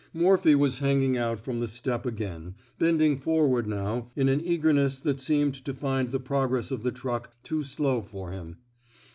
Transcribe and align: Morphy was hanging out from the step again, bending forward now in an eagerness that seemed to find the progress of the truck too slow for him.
Morphy 0.15 0.55
was 0.55 0.79
hanging 0.79 1.15
out 1.15 1.39
from 1.39 1.59
the 1.59 1.67
step 1.67 2.07
again, 2.07 2.55
bending 2.79 3.15
forward 3.19 3.67
now 3.67 4.09
in 4.15 4.29
an 4.29 4.41
eagerness 4.43 4.97
that 4.97 5.19
seemed 5.19 5.53
to 5.63 5.75
find 5.75 6.09
the 6.09 6.19
progress 6.19 6.71
of 6.71 6.81
the 6.81 6.91
truck 6.91 7.35
too 7.43 7.61
slow 7.61 8.01
for 8.01 8.31
him. 8.31 8.57